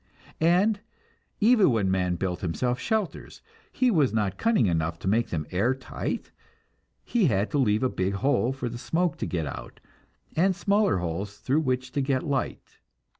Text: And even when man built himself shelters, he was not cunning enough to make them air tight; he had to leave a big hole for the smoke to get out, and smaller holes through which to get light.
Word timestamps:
And 0.39 0.79
even 1.39 1.69
when 1.69 1.91
man 1.91 2.15
built 2.15 2.41
himself 2.41 2.79
shelters, 2.79 3.43
he 3.71 3.91
was 3.91 4.11
not 4.11 4.35
cunning 4.39 4.65
enough 4.65 4.97
to 4.97 5.07
make 5.07 5.29
them 5.29 5.45
air 5.51 5.75
tight; 5.75 6.31
he 7.03 7.25
had 7.25 7.51
to 7.51 7.59
leave 7.59 7.83
a 7.83 7.87
big 7.87 8.13
hole 8.15 8.51
for 8.51 8.67
the 8.67 8.79
smoke 8.79 9.15
to 9.17 9.27
get 9.27 9.45
out, 9.45 9.79
and 10.35 10.55
smaller 10.55 10.97
holes 10.97 11.37
through 11.37 11.59
which 11.61 11.91
to 11.91 12.01
get 12.01 12.23
light. 12.23 12.79